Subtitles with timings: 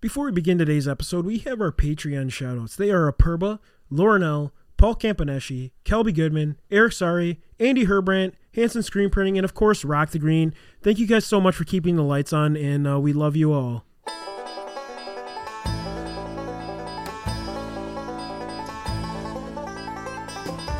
[0.00, 2.76] Before we begin today's episode, we have our Patreon shoutouts.
[2.76, 3.58] They are Aperba,
[3.90, 9.84] Laurenell, Paul Campaneschi, Kelby Goodman, Eric Sari, Andy Herbrandt, Hanson Screen Printing, and of course,
[9.84, 10.54] Rock the Green.
[10.82, 13.52] Thank you guys so much for keeping the lights on, and uh, we love you
[13.52, 13.86] all.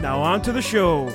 [0.00, 1.08] Now on to the show.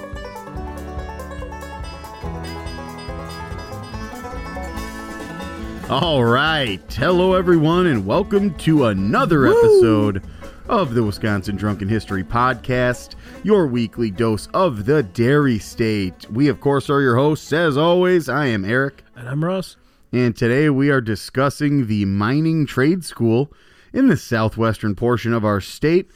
[5.90, 6.81] All right.
[6.94, 10.23] Hello, everyone, and welcome to another episode
[10.70, 16.29] of the Wisconsin Drunken History Podcast, your weekly dose of the Dairy State.
[16.32, 17.51] We, of course, are your hosts.
[17.51, 19.76] As always, I am Eric, And I'm Russ.
[20.13, 23.51] and today we are discussing the mining trade school
[23.91, 26.10] in the southwestern portion of our state,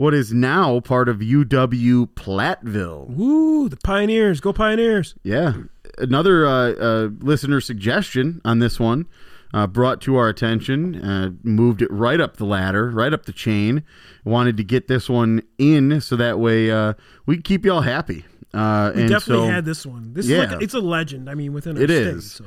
[0.00, 3.06] what is now part of UW Platteville.
[3.10, 4.40] Woo, the Pioneers.
[4.40, 5.14] Go Pioneers.
[5.22, 5.52] Yeah.
[5.98, 9.04] Another uh, uh, listener suggestion on this one
[9.52, 13.32] uh, brought to our attention, uh, moved it right up the ladder, right up the
[13.32, 13.82] chain.
[14.24, 16.94] Wanted to get this one in so that way uh,
[17.26, 18.24] we keep y'all happy.
[18.54, 20.14] Uh, We definitely so, had this one.
[20.14, 20.44] This Yeah.
[20.44, 21.28] is like it's a legend.
[21.28, 22.06] I mean, within our It state.
[22.06, 22.32] is.
[22.32, 22.44] So.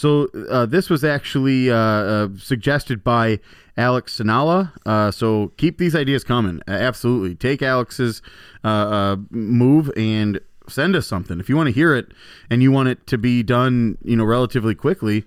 [0.00, 3.38] So uh, this was actually uh, uh, suggested by
[3.76, 4.72] Alex Sinala.
[4.86, 6.62] Uh, so keep these ideas coming.
[6.66, 8.22] Absolutely, take Alex's
[8.64, 10.40] uh, uh, move and
[10.70, 12.12] send us something if you want to hear it
[12.48, 15.26] and you want it to be done, you know, relatively quickly.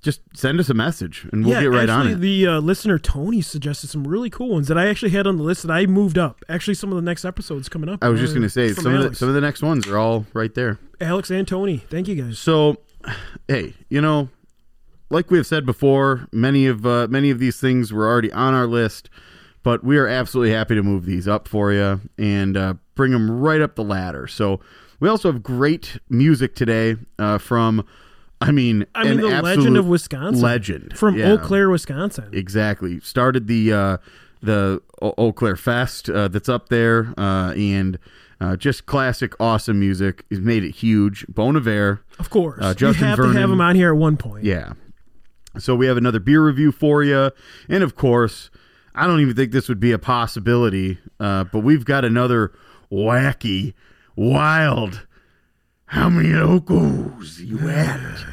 [0.00, 2.20] Just send us a message and we'll yeah, get right actually, on it.
[2.20, 5.42] the uh, listener Tony suggested some really cool ones that I actually had on the
[5.42, 6.38] list that I moved up.
[6.48, 8.04] Actually, some of the next episodes coming up.
[8.04, 9.98] I was just going to say some of the some of the next ones are
[9.98, 10.78] all right there.
[11.00, 11.78] Alex and Tony.
[11.78, 12.38] Thank you guys.
[12.38, 12.76] So,
[13.48, 14.28] hey, you know,
[15.10, 18.54] like we have said before, many of uh, many of these things were already on
[18.54, 19.10] our list,
[19.62, 23.30] but we are absolutely happy to move these up for you and uh, bring them
[23.30, 24.26] right up the ladder.
[24.26, 24.60] So,
[25.00, 27.86] we also have great music today uh, from,
[28.40, 31.32] I mean, I mean, an the legend of Wisconsin, legend from Yeah.
[31.32, 32.30] Eau Claire, Wisconsin.
[32.32, 33.00] Exactly.
[33.00, 33.96] Started the uh,
[34.42, 37.98] the Eau Claire Fest uh, that's up there, uh, and
[38.40, 40.24] uh, just classic, awesome music.
[40.30, 41.24] He's made it huge.
[41.28, 42.02] Bon Iver.
[42.18, 43.36] of course, uh, Justin you have to Vernon.
[43.36, 44.44] have him on here at one point.
[44.44, 44.72] Yeah.
[45.58, 47.30] So we have another beer review for you,
[47.68, 48.50] and of course,
[48.94, 52.52] I don't even think this would be a possibility, uh, but we've got another
[52.90, 53.74] wacky,
[54.16, 55.06] wild.
[55.86, 58.24] How many locos you at?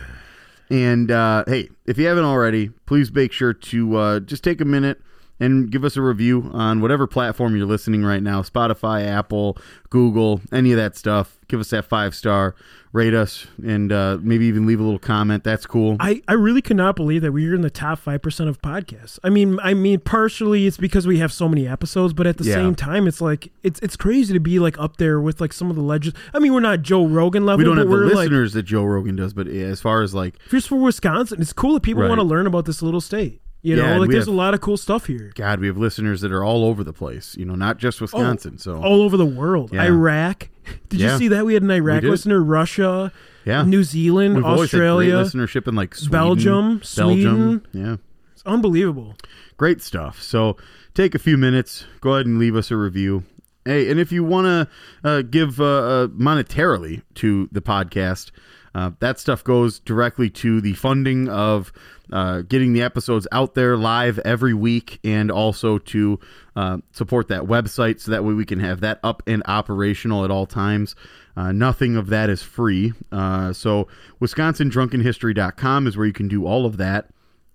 [0.71, 4.65] And uh, hey, if you haven't already, please make sure to uh, just take a
[4.65, 4.99] minute
[5.41, 9.57] and give us a review on whatever platform you're listening right now Spotify, Apple,
[9.89, 11.37] Google, any of that stuff.
[11.49, 12.55] Give us that five star,
[12.93, 15.43] rate us, and uh, maybe even leave a little comment.
[15.43, 15.97] That's cool.
[15.99, 19.19] I, I really cannot believe that we're in the top five percent of podcasts.
[19.21, 22.45] I mean, I mean, partially it's because we have so many episodes, but at the
[22.45, 22.53] Yeah.
[22.55, 25.69] same time, it's like it's it's crazy to be like up there with like some
[25.69, 26.17] of the legends.
[26.33, 28.63] I mean, we're not Joe Rogan level, we don't have the we're like listeners that
[28.63, 32.03] Joe Rogan does, but as far as like, just for Wisconsin, it's cool that people
[32.03, 32.07] Right.
[32.09, 33.40] want to learn about this little state.
[33.63, 35.31] You Yeah, know, like there's have- a lot of cool stuff here.
[35.35, 37.35] God, we have listeners that are all over the place.
[37.37, 38.57] You know, not just Wisconsin.
[38.57, 39.69] so all over the world.
[39.71, 39.83] Yeah.
[39.83, 40.49] Iraq.
[40.89, 41.13] Did Yeah.
[41.13, 41.45] you see that?
[41.45, 43.11] We had an Iraq listener, Russia,
[43.45, 45.13] yeah, New Zealand, We've always had great Australia.
[45.15, 47.61] listenership in like Sweden, Belgium, Belgium.
[47.73, 47.95] Yeah,
[48.33, 49.15] It's unbelievable.
[49.57, 50.21] great stuff.
[50.21, 50.57] So
[50.93, 53.23] take a few minutes, go ahead and leave us a review.
[53.65, 54.67] Hey, and if you want to
[55.07, 58.31] uh, give uh, uh, monetarily to the podcast,
[58.73, 61.73] uh, that stuff goes directly to the funding of
[62.11, 66.19] uh, getting the episodes out there live every week, and also to
[66.55, 70.31] uh, support that website so that way we can have that up and operational at
[70.31, 70.95] all times.
[71.35, 72.93] Uh, nothing of that is free.
[73.11, 73.87] Uh, so,
[74.21, 77.07] WisconsinDrunkenHistory.com is where you can do all of that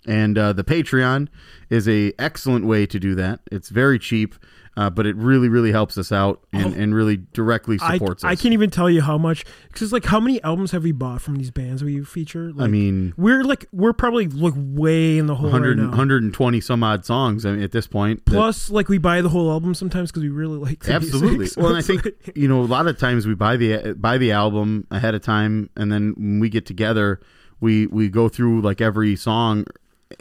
[0.09, 1.27] and the patreon
[1.69, 4.37] is a excellent way to do that it's very cheap
[4.77, 8.39] uh, but it really really helps us out and, and really directly supports I us
[8.39, 10.93] I can't even tell you how much because it's like how many albums have we
[10.93, 12.53] bought from these bands we feature?
[12.53, 15.89] Like, i mean we're like we're probably like way in the hole 100, right now.
[15.89, 19.29] 120 some odd songs I mean, at this point that- Plus, like we buy the
[19.31, 22.05] whole album sometimes because we really like the absolutely music, so well and i think
[22.05, 25.23] like- you know a lot of times we buy the buy the album ahead of
[25.23, 27.21] time and then when we get together
[27.61, 29.65] we we go through like every song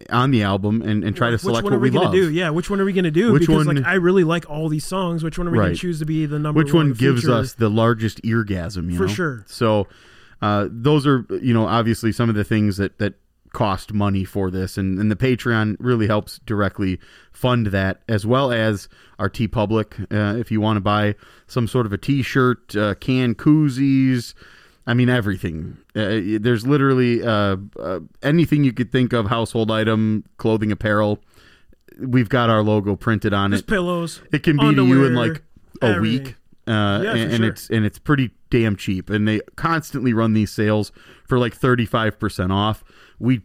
[0.10, 2.06] on the album and, and try to which select one what are we, we gonna
[2.06, 2.32] love do?
[2.32, 3.34] Yeah, which one are we gonna do?
[3.34, 5.24] Which because one- like I really like all these songs.
[5.24, 6.58] Which one are we gonna choose to be the number?
[6.60, 6.66] One?
[6.66, 7.34] Which one gives feature?
[7.34, 9.14] us the largest eargasm you For know?
[9.14, 9.44] sure.
[9.48, 9.88] so
[10.42, 13.14] uh, those are you know obviously some of the things that that
[13.54, 17.00] cost money for this, and, and the Patreon really helps directly
[17.32, 20.12] fund that, as well as our TeePublic.
[20.12, 21.16] Uh, if you want to buy
[21.48, 24.34] some sort of a T-shirt, uh, can koozies,
[24.88, 25.78] I mean everything.
[25.96, 31.20] Uh, there's literally uh, uh, anything you could think of, household item, clothing, apparel.
[32.00, 33.68] We've got our logo printed on Just it.
[33.68, 34.22] pillows.
[34.32, 35.42] It can be to you in like
[35.82, 36.24] a everything.
[36.26, 36.36] week.
[36.68, 37.48] Uh, Yeah, and, and sure.
[37.48, 40.92] it's and it's pretty damn cheap, and they constantly run these sales
[41.28, 42.84] for like thirty five percent off.
[43.20, 43.42] We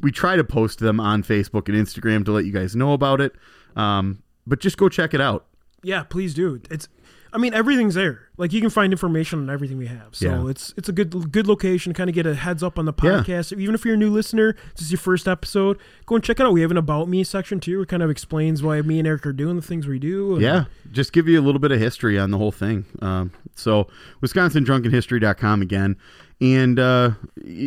[0.00, 3.20] we try to post them on Facebook and Instagram to let you guys know about
[3.20, 3.34] it,
[3.76, 5.46] um, but just go check it out.
[5.82, 6.60] Yeah, please do.
[6.70, 6.88] It's
[7.32, 8.22] I mean everything's there.
[8.36, 10.08] Like you can find information on everything we have.
[10.16, 10.50] So Yeah.
[10.50, 12.92] it's it's a good good location to kind of get a heads up on the
[13.02, 13.22] Yeah.
[13.22, 13.56] podcast.
[13.56, 16.46] Even if you're a new listener, this is your first episode, go and check it
[16.46, 16.52] out.
[16.52, 17.82] We have an about me section too.
[17.82, 20.38] It kind of explains why me and Eric are doing the things we do.
[20.40, 22.84] Yeah, just give you a little bit of history on the whole thing.
[23.00, 23.86] Um, so,
[24.22, 25.96] WisconsinDrunkenHistory.com again.
[26.40, 27.10] And uh,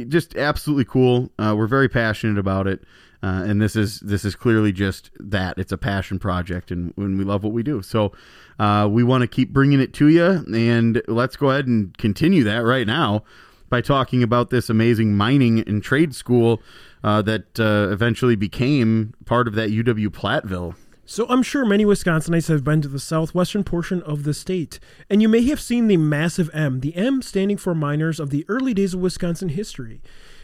[0.07, 1.31] just absolutely cool.
[1.38, 2.83] Uh, we're very passionate about it.
[3.24, 5.58] Uh, and this is this is clearly just that.
[5.58, 7.81] It's a passion project, and, and we love what we do.
[7.81, 8.12] So
[8.60, 12.44] uh, we want to keep bringing it to you, and let's go ahead and continue
[12.44, 13.24] that right now
[13.70, 16.62] by talking about this amazing mining and trade school
[17.02, 20.75] uh, that uh, eventually became part of that UW Platteville.
[21.06, 24.80] So I'm sure many Wisconsinites have been to the southwestern portion of the state,
[25.10, 28.46] and you may have seen the massive M, the M standing for miners of the
[28.50, 30.02] early days of Wisconsin history.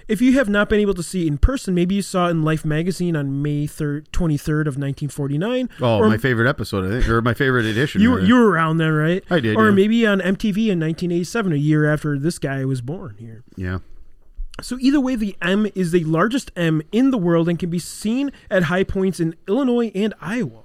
[0.10, 2.32] If you have not been able to see it in person, maybe you saw it
[2.32, 5.70] in Life magazine on May 3rd, 23rd of 1949.
[5.80, 8.02] Oh, or my favorite episode, I think, or my favorite edition.
[8.02, 9.24] you were, you were around then, right?
[9.30, 9.72] I did, Or yeah.
[9.76, 13.44] maybe on MTV in 1987, a year after this guy was born here.
[13.56, 13.80] yeah.
[14.62, 17.80] So either way, the M is the largest M in the world and can be
[17.80, 20.64] seen at high points in Illinois and Iowa.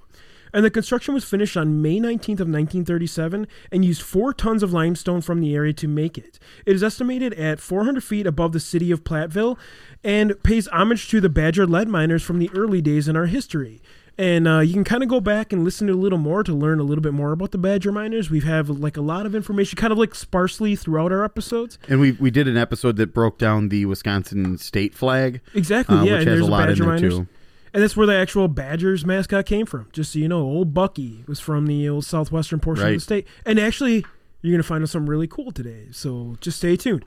[0.54, 4.72] And the construction was finished on May 19th of 1937 and used four tons of
[4.72, 6.38] limestone from the area to make it.
[6.64, 9.58] It is estimated at 400 feet above the city of Platteville
[10.02, 13.82] and pays homage to the Badger lead miners from the early days in our history.
[14.16, 16.52] And uh, you can kind of go back and listen to a little more to
[16.52, 18.30] learn a little bit more about the Badger miners.
[18.30, 21.80] We have like a lot of information, kind of like sparsely throughout our episodes.
[21.88, 26.04] And we we did an episode that broke down the Wisconsin state flag, Exactly, uh,
[26.04, 26.12] yeah.
[26.12, 27.18] which has there's a lot in there miners.
[27.18, 27.26] too.
[27.74, 29.88] And that's where the actual Badgers mascot came from.
[29.92, 33.26] Just so you know, old Bucky was from the old southwestern portion of the state.
[33.44, 34.06] And actually,
[34.40, 35.88] you're going to find out something really cool today.
[35.90, 37.04] So just stay tuned.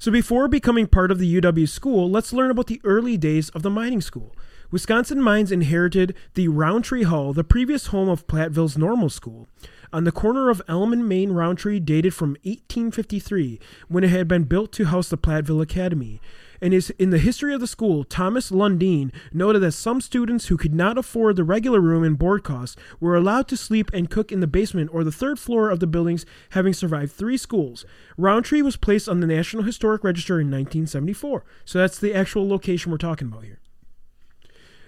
[0.00, 3.62] So before becoming part of the UW school, let's learn about the early days of
[3.62, 4.34] the mining school.
[4.72, 9.46] Wisconsin Mines inherited the Rountree Hall, the previous home of Platteville's normal school.
[9.92, 14.44] On the corner of Elm and Main Rountree dated from 1853, when it had been
[14.44, 16.20] built to house the Platteville Academy.
[16.60, 20.56] And is in the history of the school, Thomas Lundeen noted that some students who
[20.56, 24.32] could not afford the regular room and board costs were allowed to sleep and cook
[24.32, 27.84] in the basement or the third floor of the buildings, having survived three schools.
[28.16, 31.44] Rountree was placed on the National Historic Register in 1974.
[31.64, 33.60] So that's the actual location we're talking about here.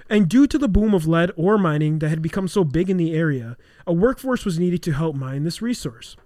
[0.08, 2.96] And due to the boom of lead ore mining that had become so big in
[2.96, 3.56] the area,
[3.86, 6.16] a workforce was needed to help mine this resource.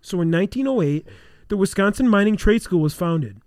[0.00, 1.06] So in 1908,
[1.48, 3.42] the Wisconsin Mining Trade School was founded.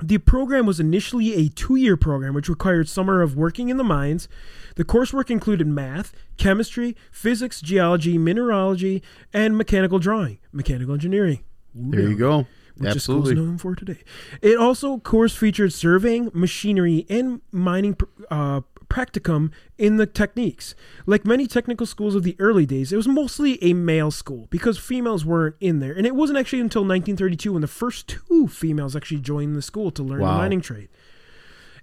[0.00, 3.84] The program was initially a two year program which required summer of working in the
[3.84, 4.28] mines.
[4.76, 9.02] The coursework included math, chemistry, physics, geology, mineralogy,
[9.32, 11.40] and mechanical drawing, mechanical engineering.
[11.74, 12.46] There you go.
[12.76, 13.32] which Absolutely.
[13.32, 13.98] is known for today.
[14.40, 17.96] It also course featured surveying, machinery, and mining
[18.30, 20.74] uh, practicum in the techniques.
[21.06, 24.78] Like many technical schools of the early days, it was mostly a male school because
[24.78, 25.92] females weren't in there.
[25.92, 29.90] And it wasn't actually until 1932 when the first two females actually joined the school
[29.92, 30.32] to learn Wow.
[30.32, 30.88] the mining trade.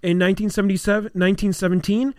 [0.02, 2.14] In 1977, 1917,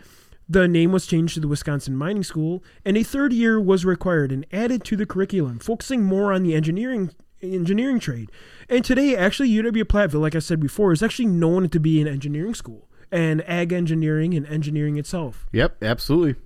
[0.48, 4.30] the name was changed to the Wisconsin Mining School, and a third year was required
[4.30, 7.10] and added to the curriculum, focusing more on the engineering
[7.42, 8.30] engineering trade.
[8.68, 12.08] And today, actually, UW Platteville, like I said before, is actually known to be an
[12.08, 15.46] engineering school and ag engineering and engineering itself.
[15.52, 16.36] Yep, absolutely.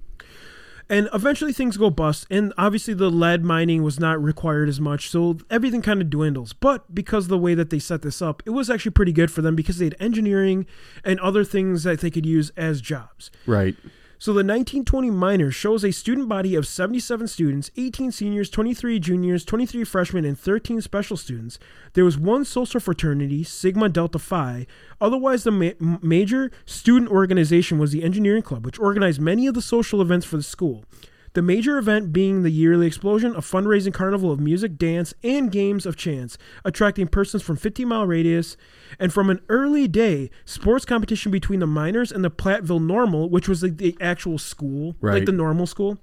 [0.91, 5.09] And eventually things go bust, and obviously the lead mining was not required as much,
[5.09, 6.53] so everything kind of dwindles.
[6.53, 9.31] But because of the way that they set this up, it was actually pretty good
[9.31, 10.67] for them because they had engineering
[11.05, 13.31] and other things that they could use as jobs.
[13.47, 13.77] Right.
[14.21, 19.47] So the 1920 minors shows a student body of 77 students, 18 seniors, 23 juniors,
[19.47, 21.59] 23 freshmen, and 13 special students.
[21.95, 24.67] There was one social fraternity, Sigma Delta Phi.
[25.01, 29.63] Otherwise, the ma- major student organization was the Engineering Club, which organized many of the
[29.63, 30.85] social events for the school.
[31.33, 35.87] The major event being the yearly explosion, a fundraising carnival of music, dance, and games
[35.87, 38.57] of chance, attracting persons from 50 mile radius.
[38.99, 43.49] And from an early day, sports competition between the miners and the Platteville Normal, which
[43.49, 45.99] was like the actual school, like the normal school,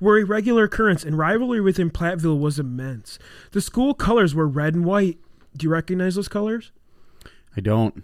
[0.00, 3.18] were a regular occurrence, and rivalry within Platteville was immense.
[3.52, 5.18] The school colors were red and white.
[5.56, 6.72] Do you recognize those colors?
[7.56, 8.02] I don't.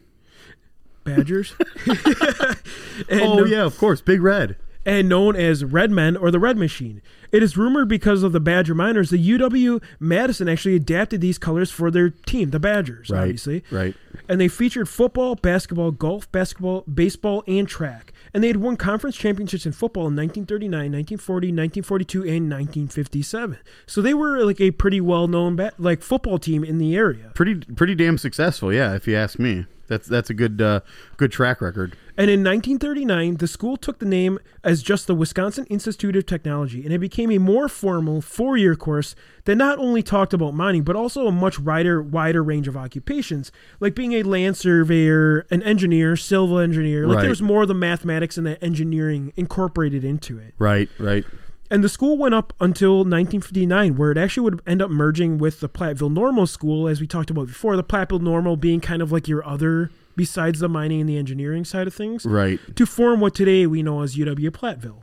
[1.02, 1.54] Badgers.
[1.86, 4.56] and, oh uh, yeah, of course, Big Red.
[4.86, 7.02] And known as Red Men or the Red Machine.
[7.32, 11.70] It is rumored because of the Badger Miners, the UW Madison actually adapted these colors
[11.70, 13.20] for their team, the Badgers, Right.
[13.20, 13.62] obviously.
[13.70, 13.94] Right.
[14.28, 18.12] And they featured football, basketball, golf, basketball, baseball, and track.
[18.34, 23.58] And they had won conference championships in football in 1939, 1940, 1942, and 1957.
[23.86, 27.30] So they were like a pretty well-known ba- like football team in the area.
[27.34, 28.94] Pretty pretty damn successful, yeah.
[28.94, 30.80] If you ask me, that's that's a good uh,
[31.16, 31.96] good track record.
[32.20, 36.84] And in 1939, the school took the name as just the Wisconsin Institute of Technology,
[36.84, 39.14] and it became a more formal four-year course
[39.46, 43.50] that not only talked about mining, but also a much wider, wider range of occupations,
[43.80, 47.06] like being a land surveyor, an engineer, civil engineer.
[47.06, 47.20] Like Right.
[47.22, 50.52] there was more of the mathematics and the engineering incorporated into it.
[50.58, 50.90] Right.
[50.98, 51.24] Right.
[51.70, 55.60] And the school went up until 1959, where it actually would end up merging with
[55.60, 57.76] the Platteville Normal School, as we talked about before.
[57.76, 61.64] The Platteville Normal being kind of like your other, besides the mining and the engineering
[61.64, 62.60] side of things Right.
[62.76, 65.00] to form what today we know as UW Platteville.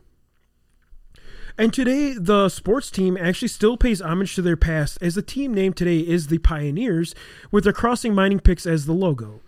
[1.58, 5.56] And today, the sports team actually still pays homage to their past, as the team
[5.56, 7.16] name today is the Pioneers,
[7.50, 9.42] with their crossing mining picks as the logo.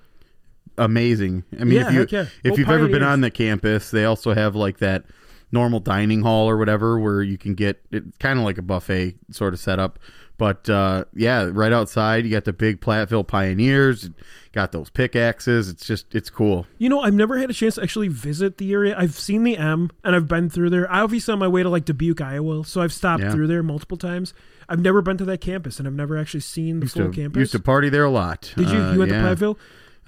[0.76, 1.44] Amazing.
[1.60, 2.26] I mean, Yeah, if you yeah.
[2.44, 5.04] if Go you've ever been on the campus, they also have like that
[5.52, 9.16] normal dining hall or whatever where you can get it's kind of like a buffet
[9.32, 10.00] sort of setup.
[10.38, 14.10] But uh, yeah, right outside you got the big Platteville Pioneers,
[14.54, 15.68] got those pickaxes.
[15.68, 16.66] It's just it's cool.
[16.78, 18.96] You know, I've never had a chance to actually visit the area.
[18.98, 20.90] I've seen the M, and I've been through there.
[20.90, 23.32] I obviously on my way to like Dubuque, Iowa, so I've stopped Yeah.
[23.34, 24.34] through there multiple times.
[24.70, 27.12] I've never been to that campus, and I've never actually seen the Used full to
[27.12, 27.40] campus.
[27.40, 28.54] used to party there a lot.
[28.56, 28.78] Did you?
[28.78, 29.22] Uh, you went yeah.
[29.22, 29.58] to Platteville?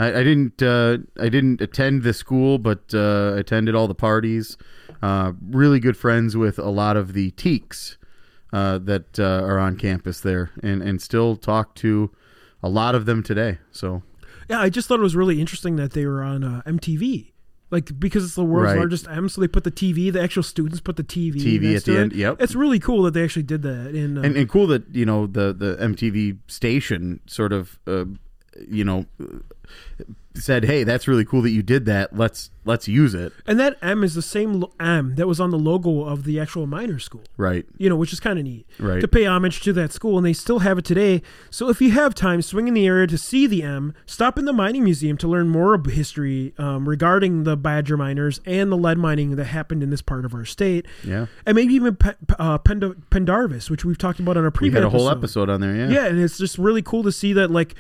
[0.02, 0.62] I, I didn't.
[0.62, 4.58] Uh, I didn't attend the school, but uh, attended all the parties.
[5.02, 7.98] Uh, really good friends with a lot of the teaks
[8.54, 12.12] uh, that uh, are on campus there, and and still talk to
[12.64, 13.58] a lot of them today.
[13.72, 14.02] So
[14.50, 17.28] Yeah, I just thought it was really interesting that they were on uh, MTV.
[17.72, 18.78] Like because it's the world's Right.
[18.80, 20.12] largest M, so they put the TV.
[20.12, 21.36] The actual students put the TV.
[21.36, 22.02] TV at the to it.
[22.02, 22.36] end, yep.
[22.42, 23.96] It's really cool that they actually did that.
[23.96, 28.06] In uh, and, and cool that you know the the MTV station sort of uh,
[28.68, 29.06] you know
[30.34, 32.16] said, "Hey, that's really cool that you did that.
[32.18, 35.50] Let's let's use it." and that M is the same lo- M that was on
[35.52, 37.24] the logo of the actual miner school.
[37.38, 37.66] Right.
[37.78, 39.02] you know, which is kind of neat Right.
[39.02, 41.22] to pay homage to that school, and they still have it today.
[41.50, 43.94] So if you have time, swing in the area to see the M.
[44.06, 48.40] Stop in the mining museum to learn more of history um, regarding the Badger miners
[48.46, 51.26] and the lead mining that happened in this part of our state, Yeah.
[51.46, 51.98] and maybe even
[52.40, 55.50] uh, Pend- Pendarvis, which we've talked about on a We previous had a whole episode
[55.50, 55.76] on there.
[55.76, 55.90] Yeah.
[55.90, 57.76] Yeah, and it's just really cool to see that like.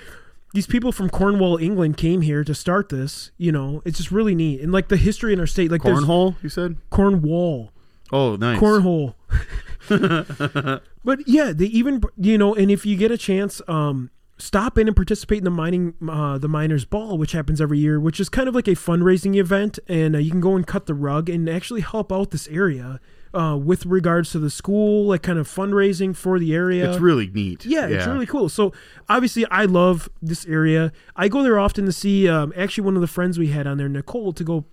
[0.54, 3.32] These people from Cornwall, England, came here to start this.
[3.38, 6.36] You know, it's just really neat, and like the history in our state, like Cornhole,
[6.44, 6.76] you said?
[6.90, 7.72] Cornwall,
[8.12, 8.60] Oh, nice.
[8.60, 9.16] cornhole.
[11.04, 14.88] but yeah, they even you know, and if you get a chance, um, stop in
[14.88, 18.30] and participate in the mining, uh, the miners' ball, which happens every year, which is
[18.30, 21.30] kind of like a fundraising event, and uh, you can go and cut the rug
[21.30, 23.00] and actually help out this area.
[23.34, 26.90] Uh, with regards to the school, like kind of fundraising for the area.
[26.90, 27.64] It's really neat.
[27.66, 28.50] Yeah, it's really cool.
[28.50, 28.74] So
[29.08, 30.92] obviously, I love this area.
[31.16, 32.28] I go there often to see.
[32.28, 34.66] Um, actually, one of the friends we had on there, Nicole, to go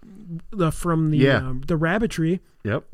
[0.59, 1.37] uh, from the Yeah.
[1.37, 2.85] um, the rabbitry Yep.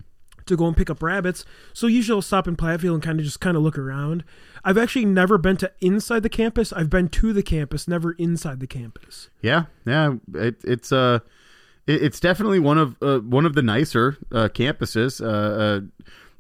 [0.45, 1.47] to go and pick up rabbits.
[1.73, 4.23] So usually I'll stop in Platteville and kind of just kind of look around.
[4.65, 6.75] I've actually never been to inside the campus.
[6.75, 9.31] I've been to the campus, never inside the campus.
[9.41, 10.17] Yeah, yeah.
[10.35, 11.21] It, it's uh,
[11.87, 15.21] it, it's definitely one of uh, one of the nicer uh, campuses.
[15.21, 15.81] Uh, uh,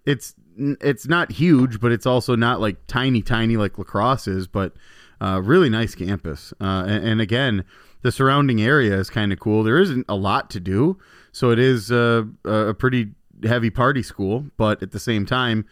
[0.04, 4.46] it's it's not huge, but it's also not like tiny, tiny like Lacrosse is.
[4.46, 4.74] But
[5.20, 6.52] uh, really nice campus.
[6.60, 7.64] And, and again,
[8.02, 9.62] the surrounding area is kind of cool.
[9.62, 10.98] There isn't a lot to do,
[11.32, 12.26] so it is a
[12.78, 14.46] pretty heavy party school.
[14.56, 15.66] But at the same time,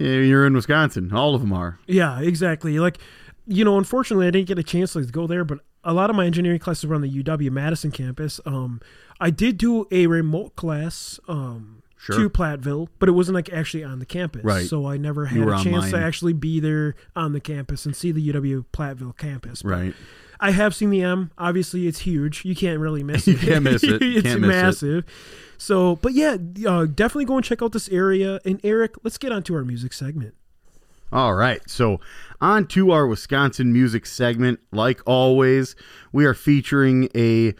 [0.00, 1.12] eh, you're in Wisconsin.
[1.12, 1.78] All of them are.
[1.86, 2.78] Yeah, exactly.
[2.78, 2.98] Like,
[3.46, 6.16] you know, unfortunately, I didn't get a chance to go there, but a lot of
[6.16, 8.40] my engineering classes were on the UW Madison campus.
[8.44, 8.80] Um,
[9.20, 11.18] I did do a remote class.
[11.28, 12.18] Um, Sure.
[12.18, 14.66] To Platteville, but it wasn't like actually on the campus, Right.
[14.68, 18.12] So I never had a chance to actually be there on the campus and see
[18.12, 19.62] the UW Platteville campus.
[19.62, 19.94] But Right.
[20.38, 21.32] I have seen the M.
[21.38, 22.44] Obviously, it's huge.
[22.44, 23.32] You can't really miss it.
[23.32, 24.00] You can't miss it.
[24.02, 24.40] it's miss it.
[24.40, 25.04] massive.
[25.58, 26.36] So, but yeah,
[26.68, 28.40] uh, definitely go and check out this area.
[28.44, 30.34] And Eric, let's get on to our music segment.
[31.12, 32.00] All right, so
[32.40, 34.58] on to our Wisconsin music segment.
[34.72, 35.76] Like always,
[36.10, 37.54] we are featuring a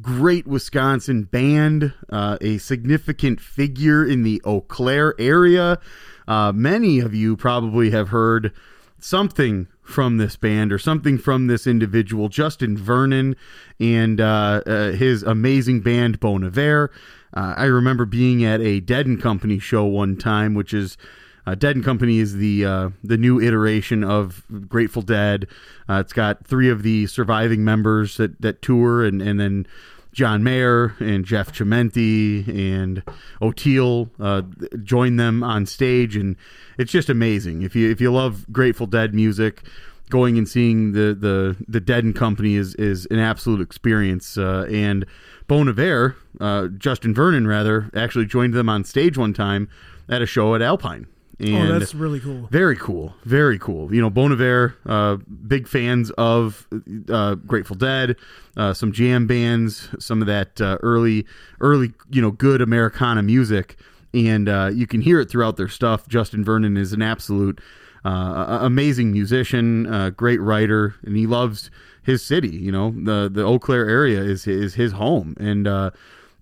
[0.00, 5.80] great Wisconsin band, uh, a significant figure in the Eau Claire area.
[6.28, 8.52] Uh, many of you probably have heard
[9.00, 13.34] something from this band or something from this individual, Justin Vernon,
[13.80, 16.92] and uh, uh, his amazing band Bon Iver.
[17.34, 20.96] Uh, I remember being at a Dead and Company show one time, which is
[21.46, 25.46] uh, Dead and Company is the uh, the new iteration of Grateful Dead.
[25.88, 29.66] Uh, it's got three of the surviving members that, that tour, and and then
[30.12, 33.02] John Mayer and Jeff Chimenti and
[33.40, 34.42] Oteil uh,
[34.82, 36.36] join them on stage, and
[36.78, 37.62] it's just amazing.
[37.62, 39.62] If you if you love Grateful Dead music,
[40.10, 44.38] going and seeing the the the Dead and Company is is an absolute experience.
[44.38, 45.06] Uh, and
[45.48, 49.68] Bon Iver, uh, Justin Vernon rather, actually joined them on stage one time
[50.08, 51.06] at a show at Alpine.
[51.38, 52.46] And oh, that's really cool.
[52.50, 53.92] very cool, very cool.
[53.92, 56.68] You know, Bon Iver, uh, big fans of
[57.08, 58.16] uh, Grateful Dead,
[58.56, 61.26] uh, some jam bands, some of that uh, early,
[61.60, 63.76] early, you know, good Americana music,
[64.14, 66.06] and uh, you can hear it throughout their stuff.
[66.06, 67.60] Justin Vernon is an absolute
[68.04, 71.70] uh, amazing musician, uh, great writer, and he loves
[72.02, 72.50] his city.
[72.50, 75.90] You know, the the Eau Claire area is is his home, and uh,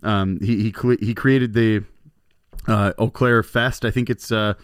[0.03, 1.85] um, he he he created the
[2.67, 3.85] uh, Eau Claire Fest.
[3.85, 4.55] I think it's uh,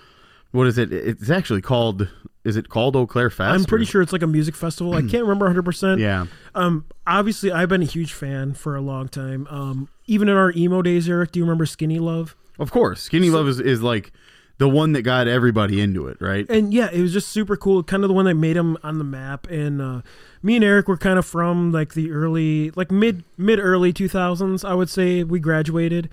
[0.56, 0.92] what is it?
[0.92, 2.08] It's actually called.
[2.44, 3.52] Is it called Eau Claire Fest?
[3.52, 4.94] I'm pretty or- sure it's like a music festival.
[4.94, 5.62] I can't remember 100.
[5.64, 6.26] percent Yeah.
[6.54, 9.48] Um, obviously, I've been a huge fan for a long time.
[9.50, 12.36] Um, even in our emo days, Eric, do you remember Skinny Love?
[12.58, 14.12] Of course, Skinny Love is, is like
[14.58, 16.48] the one that got everybody into it, right?
[16.48, 17.82] And yeah, it was just super cool.
[17.82, 19.48] Kind of the one that made him on the map.
[19.48, 20.00] And uh,
[20.40, 24.64] me and Eric were kind of from like the early, like mid mid early 2000s.
[24.66, 26.08] I would say we graduated,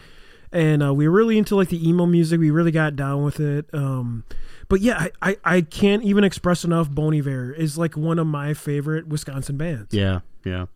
[0.53, 2.39] and uh, we were really into like the emo music.
[2.39, 3.65] We really got down with it.
[3.73, 4.23] Um,
[4.69, 6.89] but yeah, I, I, I can't even express enough.
[6.89, 9.93] Bon Iver is like one of my favorite Wisconsin bands.
[9.93, 10.67] Yeah, yeah,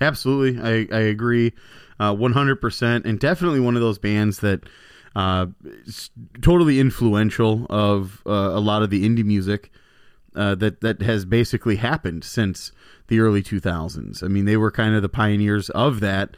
[0.00, 0.60] absolutely.
[0.60, 1.52] I I agree,
[1.98, 4.64] one hundred percent, and definitely one of those bands that
[5.14, 5.46] uh,
[6.42, 9.70] totally influential of uh, a lot of the indie music
[10.34, 12.72] uh, that that has basically happened since
[13.06, 14.22] the early two thousands.
[14.22, 16.36] I mean, they were kind of the pioneers of that.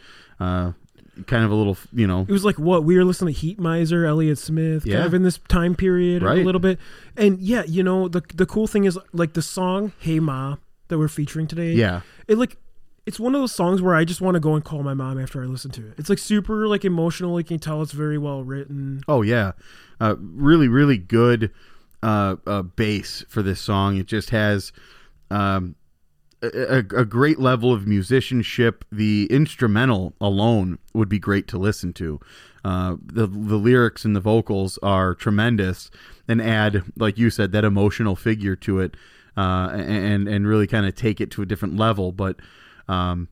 [1.27, 4.07] Kind of a little, you know, It was like what we were listening to Heatmiser,
[4.07, 4.97] Elliott Smith, Yeah.
[4.97, 6.39] kind of in this time period right.
[6.39, 6.79] a little bit.
[7.17, 10.57] And yeah, you know, the the cool thing is like the song Hey Ma
[10.89, 11.73] that we're featuring today.
[11.73, 12.57] yeah, It like
[13.07, 15.19] it's one of those songs where I just want to go and call my mom
[15.19, 15.95] after I listen to it.
[15.99, 17.39] It's like super like emotional.
[17.41, 19.03] You can tell it's very well written.
[19.09, 19.53] Oh yeah,
[20.01, 21.51] uh, really, really good
[22.03, 23.97] uh, uh, bass for this song.
[23.97, 24.73] It just has
[25.31, 25.75] um,
[26.43, 28.85] a, a great level of musicianship.
[28.91, 32.21] The instrumental alone would be great to listen to.
[32.65, 35.91] Uh, the the lyrics and the vocals are tremendous
[36.29, 38.97] and add, like you said, that emotional figure to it,
[39.37, 42.13] uh, and and really kind of take it to a different level.
[42.13, 42.37] But
[42.89, 43.29] um,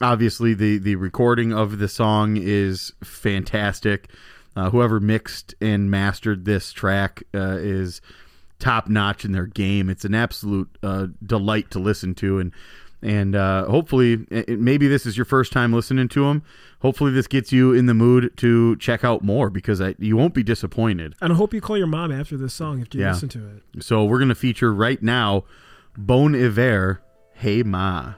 [0.00, 4.10] obviously the the recording of the song is fantastic.
[4.56, 8.00] Uh, whoever mixed and mastered this track uh, is
[8.58, 9.88] top notch in their game.
[9.90, 12.52] It's an absolute uh, delight to listen to, and
[13.02, 16.42] and uh, hopefully, it, maybe this is your first time listening to them.
[16.80, 20.32] Hopefully, this gets you in the mood to check out more because I, you won't
[20.34, 21.14] be disappointed.
[21.20, 23.12] And I hope you call your mom after this song if you Yeah.
[23.12, 23.82] listen to it.
[23.84, 25.44] So we're gonna feature right now,
[25.98, 27.00] Bon Iver,
[27.34, 28.14] Hey Ma.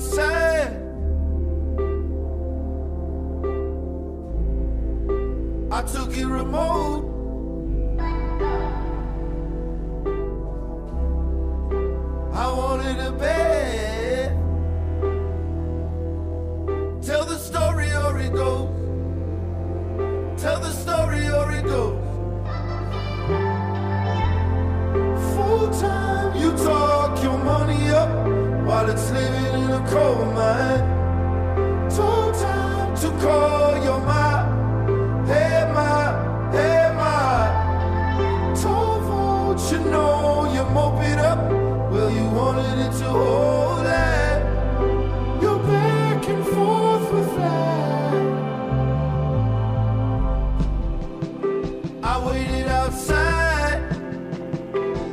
[0.00, 0.39] Outside.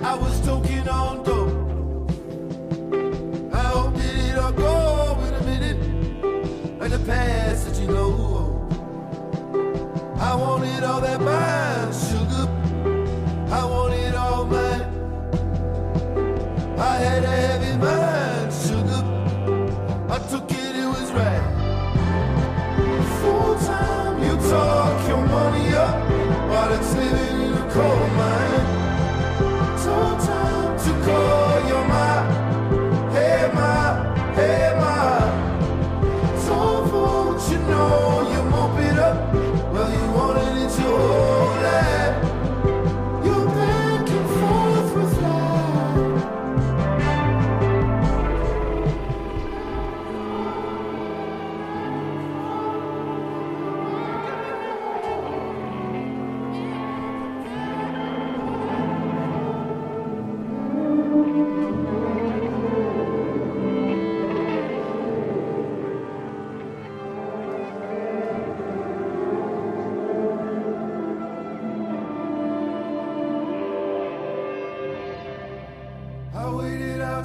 [0.09, 1.51] I was toking on dope.
[3.53, 8.69] I it go a minute, like the past that you know.
[10.17, 11.66] I wanted all that mine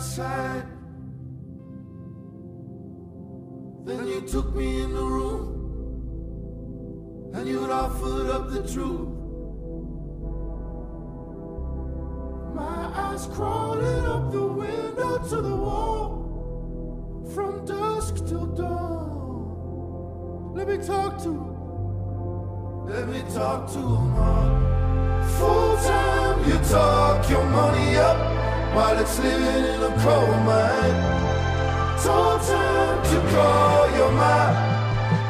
[0.02, 0.66] outside.
[3.84, 5.60] Then you took me in the room
[7.34, 9.10] and you'd offered up the truth.
[12.52, 20.52] My eyes crawling up the window to the wall from dusk till dawn.
[20.56, 21.52] Let me talk to him.
[22.86, 24.16] Let me talk to him.
[24.18, 28.31] All full time, you talk your money up
[28.74, 30.96] while it's living in a coal mine.
[32.02, 34.54] Told time to call your mom.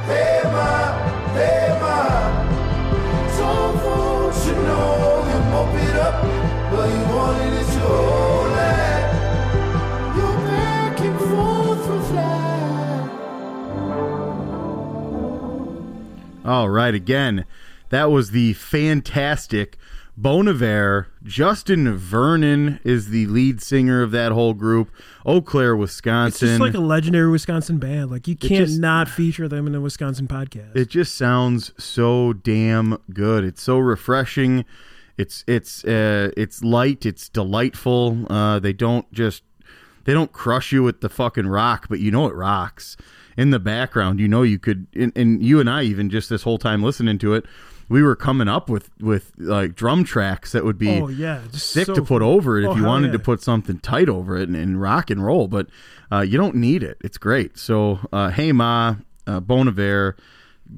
[0.07, 0.93] Hey, ma,
[1.35, 1.69] hey,
[4.47, 6.17] you know you mope it up,
[6.71, 7.03] but you
[7.55, 9.03] it your.
[10.17, 12.73] You're back and forth for fly.
[16.45, 17.45] All right, again,
[17.91, 19.79] that was the fantastic
[20.17, 21.12] Bon Iver.
[21.25, 24.91] Justin Vernon is the lead singer of that whole group.
[25.25, 26.49] Eau Claire, Wisconsin.
[26.49, 28.11] It's just like a legendary Wisconsin band.
[28.11, 30.75] Like you can't just- not feature them in a Wisconsin podcast.
[30.77, 33.45] it just sounds so damn good.
[33.45, 34.65] It's so refreshing.
[35.19, 37.05] It's it's uh, it's light.
[37.07, 38.27] It's delightful.
[38.33, 39.43] Uh, they don't just
[40.05, 42.97] they don't crush you with the fucking rock, but you know it rocks.
[43.37, 46.43] In the background, you know you could, and, and you and I even just this
[46.43, 47.47] whole time listening to it,
[47.93, 51.87] we were coming up with with like drum tracks that would be oh yeah, sick
[51.87, 53.13] so to put over it Oh, if you wanted yeah.
[53.13, 55.47] to put something tight over it and, and rock and roll.
[55.47, 55.67] But
[56.11, 56.97] uh, you don't need it.
[57.03, 57.59] It's great.
[57.59, 60.17] So, uh, hey ma, uh, Bon Iver,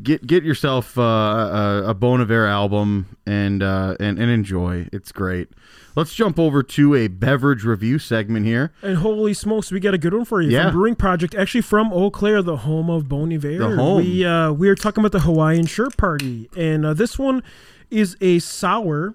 [0.03, 4.89] get get yourself uh, a, a Bon Iver album and, uh, and and enjoy.
[4.93, 5.49] It's great.
[5.97, 8.73] Let's jump over to a beverage review segment here.
[8.83, 10.65] And holy smokes, we got a good one for you Yeah.
[10.65, 13.59] from Brewing Projekt, actually from Eau Claire, the home of Bon Iver.
[13.59, 13.99] The home.
[14.05, 17.43] We uh, we are talking about the Hawaiian Shirt Party, and uh, this one
[17.91, 19.15] is a sour,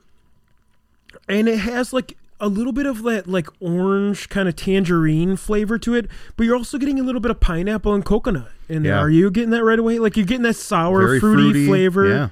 [1.27, 5.77] and it has like a little bit of that like orange kind of tangerine flavor
[5.79, 8.93] to it, but you're also getting a little bit of pineapple and coconut in there.
[8.93, 8.99] Yeah.
[8.99, 9.99] Are you getting that right away?
[9.99, 11.67] Like you're getting that sour, fruity, fruity.
[11.67, 12.29] flavor Yeah.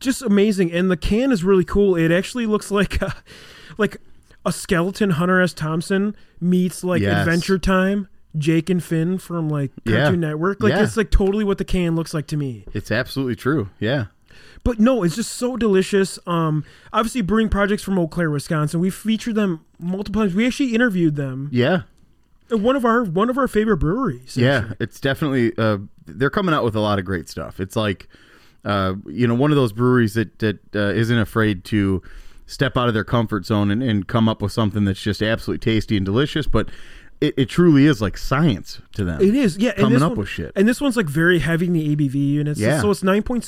[0.00, 3.14] just amazing and the can is really cool it actually looks like a,
[3.78, 3.96] like
[4.46, 7.18] a skeleton hunter s thompson meets like Yes.
[7.20, 8.06] adventure time
[8.36, 10.02] jake and finn from like Yeah.
[10.02, 10.84] cartoon network like Yeah.
[10.84, 13.70] it's like totally what the can looks like to me It's absolutely true.
[13.80, 14.04] Yeah.
[14.68, 18.90] But no it's just so delicious um obviously brewing projekts from eau claire wisconsin we
[18.90, 21.82] featured them multiple times we actually interviewed them Yeah.
[22.50, 24.76] one of our one of our favorite breweries Yeah, actually.
[24.80, 27.60] it's definitely uh, they're coming out with a lot of great stuff.
[27.60, 28.08] It's like
[28.64, 32.02] uh, you know one of those breweries that that uh, isn't afraid to
[32.46, 35.58] step out of their comfort zone and, and come up with something that's just absolutely
[35.72, 36.68] tasty and delicious, but
[37.20, 39.20] it, it truly is like science to them.
[39.20, 39.72] It is, yeah.
[39.72, 40.52] Coming up one- with shit.
[40.54, 42.60] And this one's like very heavy in the ABV units.
[42.60, 42.80] Yeah.
[42.80, 43.42] So it's 9.6%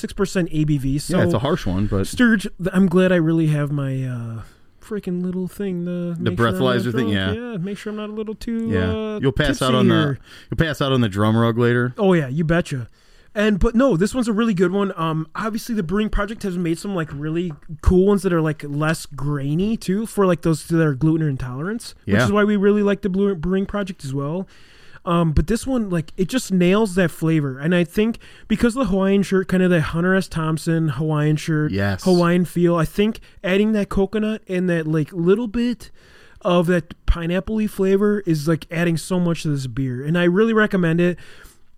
[0.53, 0.99] ABV.
[1.01, 4.41] So yeah, it's a harsh one, but Sturge, I'm glad I really have my uh,
[4.81, 5.85] freaking little thing.
[5.85, 7.31] The The make sure breathalyzer thing, yeah.
[7.31, 7.57] yeah.
[7.57, 8.69] Make sure I'm not a little too.
[8.69, 10.13] yeah, uh, you'll pass out on here.
[10.13, 10.19] the
[10.51, 11.93] you'll pass out on the drum rug later.
[11.97, 12.87] Oh yeah, you betcha.
[13.33, 14.91] And but no, this one's a really good one.
[14.97, 18.63] Um, obviously the brewing projekt has made some like really cool ones that are like
[18.63, 22.15] less grainy too for like those that are gluten intolerance, yeah.
[22.15, 24.47] which is why we really like the brewing projekt as well.
[25.03, 28.81] Um, but this one, like, it just nails that flavor, and I think because of
[28.83, 30.27] the Hawaiian shirt, kind of the Hunter S.
[30.27, 32.03] Thompson Hawaiian shirt, Yes.
[32.03, 32.75] Hawaiian feel.
[32.75, 35.89] I think adding that coconut and that like little bit
[36.41, 40.53] of that pineapple flavor is like adding so much to this beer, and I really
[40.53, 41.17] recommend it.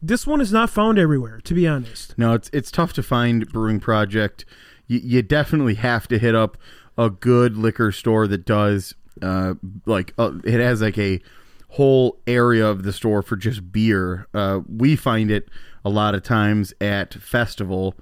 [0.05, 2.13] This one is not found everywhere, to be honest.
[2.17, 4.43] No, it's it's tough to find brewing projekt.
[4.85, 6.57] You, you definitely have to hit up
[6.97, 9.53] a good liquor store that does uh,
[9.85, 11.21] like uh, it has like a
[11.69, 14.27] whole area of the store for just beer.
[14.33, 15.47] Uh, we find it
[15.85, 17.95] a lot of times at festival,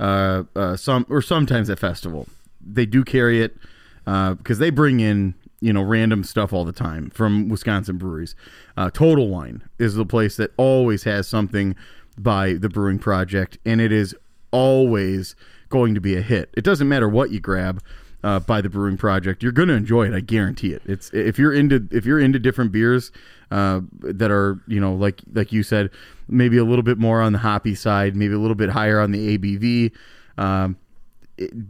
[0.00, 2.28] uh, uh, some or sometimes at festival.
[2.64, 3.56] They do carry it
[4.04, 8.34] because they bring in you know random stuff all the time from Wisconsin breweries.
[8.76, 11.74] Uh, Total Wine is the place that always has something
[12.18, 14.14] by the Brewing Projekt, and it is
[14.50, 15.34] always
[15.70, 16.50] going to be a hit.
[16.54, 17.82] It doesn't matter what you grab
[18.24, 20.14] uh, by the Brewing Projekt, you're going to enjoy it.
[20.14, 20.82] I guarantee it.
[20.86, 23.10] It's if you're into if you're into different beers
[23.50, 25.90] uh, that are you know like like you said,
[26.28, 29.12] maybe a little bit more on the hoppy side, maybe a little bit higher on
[29.12, 29.92] the ABV.
[30.38, 30.76] Um,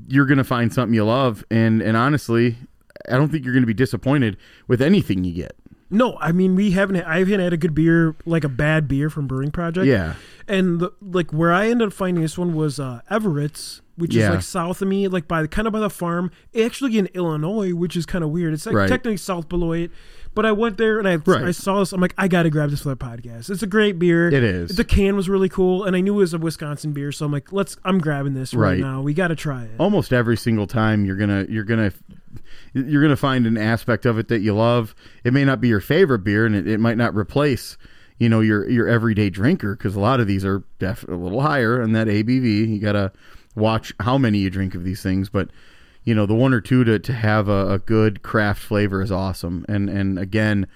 [0.09, 2.57] you're going to find something you love, and and honestly,
[3.11, 4.37] I don't think you're going to be disappointed
[4.69, 5.57] with anything you get.
[5.91, 6.97] No, I mean we haven't.
[7.05, 9.85] I haven't had a good beer, like a bad beer from Brewing Projekt.
[9.87, 10.15] Yeah.
[10.49, 14.29] and the, like where I ended up finding this one was uh, Everett's, which Yeah.
[14.29, 16.31] is like south of me, like by the kind of by the farm.
[16.59, 18.55] Actually in Illinois, which is kind of weird.
[18.55, 18.89] It's like Right.
[18.89, 19.91] technically South Beloit,
[20.35, 21.45] but I went there and I Right.
[21.45, 21.93] I saw this.
[21.93, 23.51] I'm like, I got to grab this for the podcast.
[23.51, 24.29] It's a great beer.
[24.29, 24.75] It is.
[24.77, 27.33] The can was really cool, and I knew it was a Wisconsin beer, so I'm
[27.33, 27.77] like, let's.
[27.85, 28.79] I'm grabbing this right, Right.
[28.79, 29.03] now.
[29.03, 29.73] We got to try it.
[29.77, 31.93] almost every single time you're gonna you're gonna
[32.73, 34.95] you're gonna find an aspect of it that you love.
[35.25, 37.77] It may not be your favorite beer, and it, it might not replace
[38.19, 41.41] you know your your everyday drinker because a lot of these are definitely a little
[41.41, 42.69] higher in that ABV.
[42.69, 43.11] You gotta
[43.57, 45.49] watch how many you drink of these things, but
[46.05, 49.11] you know the one or two to, to have a, a good craft flavor is
[49.11, 49.65] awesome.
[49.69, 50.69] And and again,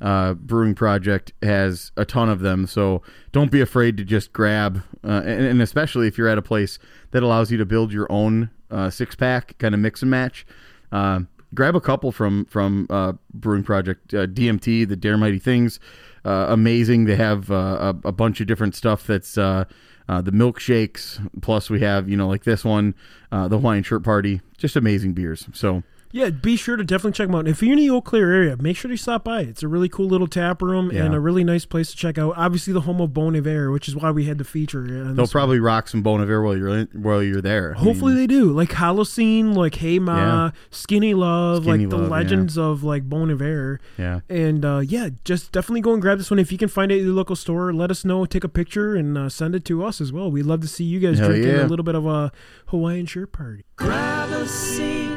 [0.00, 4.82] uh, Brewing Projekt has a ton of them, so don't be afraid to just grab.
[5.04, 6.78] Uh, and, and especially if you're at a place
[7.10, 10.46] that allows you to build your own uh, six pack, kind of mix and match.
[10.92, 11.20] Uh,
[11.54, 15.80] grab a couple from from uh, Brewing Projekt, uh, DMT, the Dare Mighty Things
[16.24, 17.04] uh, amazing.
[17.04, 19.64] They have uh, a, a, bunch of different stuff that's uh,
[20.08, 21.26] the milkshakes.
[21.40, 22.94] Plus, we have you know like this one,
[23.30, 24.40] the Hawaiian Shirt Party.
[24.56, 25.48] Just amazing beers.
[25.52, 27.48] So yeah, be sure to definitely check them out.
[27.48, 29.40] If you're in the Eau Claire area, make sure to stop by.
[29.40, 31.04] It's a really cool little tap room Yeah.
[31.06, 32.34] and a really nice place to check out.
[32.36, 34.80] Obviously, the home of Bon Iver, which is why we had the feature.
[34.80, 37.74] on they'll this probably rock some Bon Iver while you're in, while you're there.
[37.76, 38.52] I Hopefully mean, they do.
[38.52, 40.50] Like Holocene, like Hey Ma, Yeah.
[40.70, 42.12] Skinny Love, Skinny like the Love, yeah.
[42.12, 43.80] legends of like Bon Iver.
[43.98, 44.20] yeah.
[44.28, 46.38] And uh, yeah, just definitely go and grab this one.
[46.38, 48.26] If you can find it at your local store, let us know.
[48.26, 50.30] Take a picture and uh, send it to us as well.
[50.30, 51.64] We'd love to see you guys Hell drinking yeah.
[51.64, 52.32] a little bit of a
[52.66, 53.64] Hawaiian shirt party.
[53.76, 55.08] Grab a seat,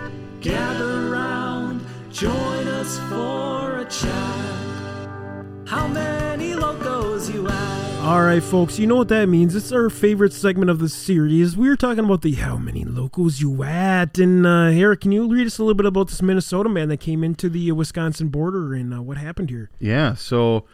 [0.45, 5.67] gather round, join us for a chat.
[5.67, 7.99] How many locos you at?
[8.01, 9.55] All right, folks, you know what that means.
[9.55, 11.57] It's our favorite segment of the series.
[11.57, 14.19] We were talking about the how many locals you at.
[14.19, 16.99] And uh, Eric, can you read us a little bit about this Minnesota man that
[16.99, 19.71] came into the uh, Wisconsin border and uh, what happened here?
[19.79, 20.67] Yeah, so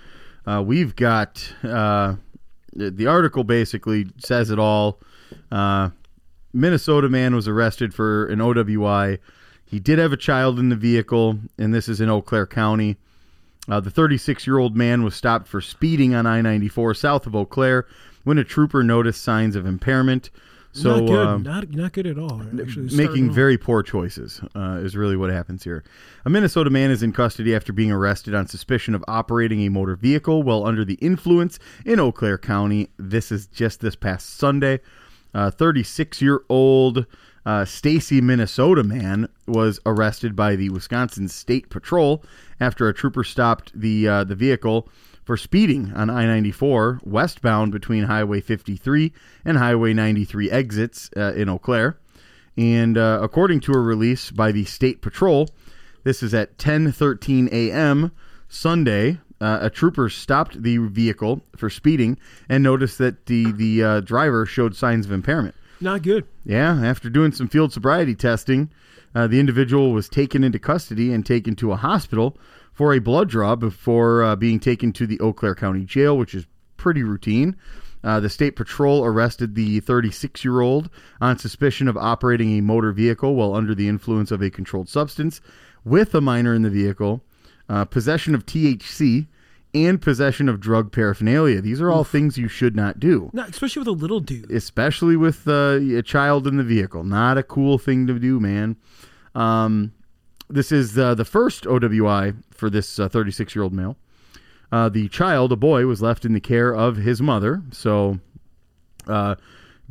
[0.45, 2.15] uh, we've got uh,
[2.73, 4.99] the the article basically says it all.
[5.49, 5.91] Uh,
[6.51, 9.19] Minnesota man was arrested for an OWI.
[9.71, 12.97] He did have a child in the vehicle, and this is in Eau Claire County.
[13.69, 17.35] Uh, the 36 year old man was stopped for speeding on I 94 south of
[17.35, 17.87] Eau Claire
[18.25, 20.29] when a trooper noticed signs of impairment.
[20.73, 21.27] So, not good.
[21.27, 22.41] um, not, not good at all.
[22.59, 25.85] Actually, making very poor choices uh, is really what happens here.
[26.25, 29.95] A Minnesota man is in custody after being arrested on suspicion of operating a motor
[29.95, 32.89] vehicle while under the influence in Eau Claire County.
[32.97, 34.81] This is just this past Sunday.
[35.33, 37.05] 36 year old
[37.45, 42.23] uh, Stacy, Minnesota man was arrested by the Wisconsin State Patrol
[42.59, 44.87] after a trooper stopped the uh, the vehicle
[45.23, 49.13] for speeding on I 94 westbound between Highway 53
[49.45, 51.97] and Highway 93 exits uh, in Eau Claire.
[52.57, 55.49] And uh, according to a release by the State Patrol,
[56.03, 58.11] this is at 10:13 a.m.
[58.49, 59.19] Sunday.
[59.39, 62.15] Uh, a trooper stopped the vehicle for speeding
[62.47, 65.55] and noticed that the the uh, driver showed signs of impairment.
[65.81, 66.25] Not good.
[66.45, 68.69] Yeah, after doing some field sobriety testing,
[69.13, 72.37] uh, the individual was taken into custody and taken to a hospital
[72.71, 76.33] for a blood draw before uh, being taken to the Eau Claire County Jail, which
[76.33, 76.45] is
[76.77, 77.55] pretty routine.
[78.03, 80.89] Uh, the state patrol arrested the 36 year old
[81.19, 85.41] on suspicion of operating a motor vehicle while under the influence of a controlled substance
[85.83, 87.21] with a minor in the vehicle,
[87.69, 89.27] uh, possession of THC,
[89.73, 91.61] and possession of drug paraphernalia.
[91.61, 94.51] These are all things you should not do Not especially with a little dude.
[94.51, 97.03] especially with uh, a child in the vehicle.
[97.03, 98.75] Not a cool thing to do, man.
[99.35, 99.93] Um,
[100.49, 103.95] this is uh, the first OWI for this 36 year old male.
[104.71, 108.19] Uh, the child, a boy, was left in the care of his mother, so
[109.07, 109.35] uh,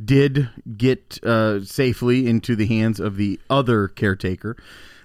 [0.03, 4.55] did get uh, safely into the hands of the other caretaker.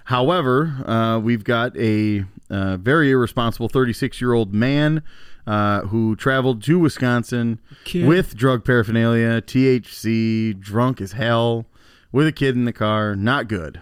[0.07, 5.03] However, uh, we've got a uh, very irresponsible 36 year old man
[5.45, 8.07] uh, who traveled to Wisconsin Kid.
[8.07, 11.65] with drug paraphernalia, THC, drunk as hell,
[12.13, 13.17] with a kid in the car.
[13.17, 13.81] Not good.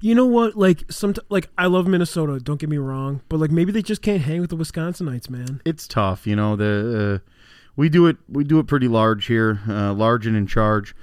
[0.00, 0.54] You know what?
[0.54, 2.38] Like some, like I love Minnesota.
[2.38, 5.60] Don't get me wrong, but like maybe they just can't hang with the Wisconsinites, man.
[5.64, 6.54] It's tough, you know.
[6.54, 7.30] The uh,
[7.74, 10.94] we do it we do it pretty large here, uh, large and in charge.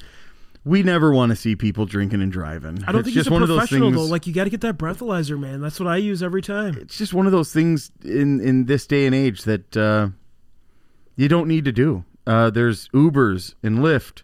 [0.66, 2.84] We never want to see people drinking and driving.
[2.88, 4.02] I don't it's think just he's a one of those professional things.
[4.02, 4.12] though.
[4.12, 5.62] Like you got to get that breathalyzer, man.
[5.62, 6.76] That's what I use every time.
[6.76, 10.10] it's just one of those things in in this day and age that uh,
[11.16, 12.04] you don't need to do.
[12.26, 14.24] Uh, there's Ubers and Lyft,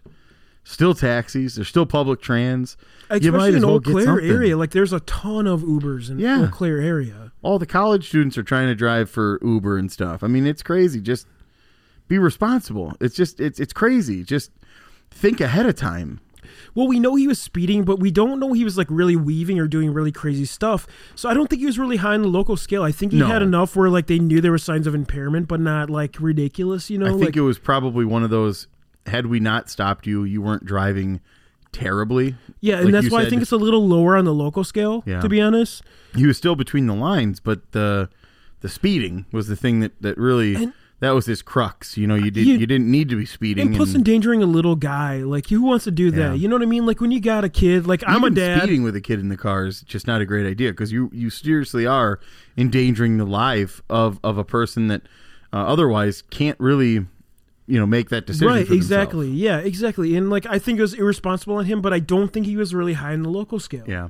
[0.64, 1.54] still taxis.
[1.54, 2.76] There's still public trans.
[3.08, 6.10] you might Especially as in well Eau Claire area, like there's a ton of Ubers
[6.10, 6.46] in Yeah.
[6.46, 7.30] Eau Claire area.
[7.42, 10.24] All the college students are trying to drive for Uber and stuff.
[10.24, 11.00] I mean, it's crazy.
[11.00, 11.28] Just
[12.08, 12.94] be responsible.
[13.00, 14.24] It's just it's it's crazy.
[14.24, 14.50] Just
[15.12, 16.18] think ahead of time.
[16.74, 19.58] Well, we know he was speeding, but we don't know he was like really weaving
[19.58, 20.86] or doing really crazy stuff.
[21.14, 22.82] So I don't think he was really high on the local scale.
[22.82, 23.26] I think he No.
[23.26, 26.90] had enough where like they knew there were signs of impairment, but not like ridiculous.
[26.90, 28.66] You know, I think like it was probably one of those.
[29.06, 31.20] Had we not stopped you, you weren't driving
[31.72, 32.34] terribly.
[32.60, 35.02] yeah, and Like that's why I think it's a little lower on the local scale.
[35.06, 35.20] Yeah.
[35.20, 35.82] To be honest,
[36.14, 38.08] he was still between the lines, but the
[38.60, 41.96] the speeding was the thing that that really And- that was his crux.
[41.96, 43.66] You know, you did you, You- didn't need to be speeding.
[43.66, 46.16] And plus, and endangering a little guy, like who wants to do that?
[46.18, 46.32] Yeah.
[46.34, 46.86] You know what I mean?
[46.86, 48.58] Like when you got a kid, like I'm a dad.
[48.62, 51.10] Speeding with a kid in the car is just not a great idea because you
[51.12, 52.20] you seriously are
[52.56, 55.02] endangering the life of of a person that
[55.52, 57.04] uh, otherwise can't really,
[57.66, 58.46] you know, make that decision.
[58.48, 59.28] Right, exactly.
[59.28, 60.16] Yeah, exactly.
[60.16, 62.74] And like I think it was irresponsible on him, but I don't think he was
[62.74, 63.84] really high in the loco scale.
[63.88, 64.08] Yeah.